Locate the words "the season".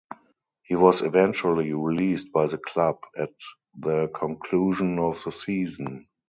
5.23-6.07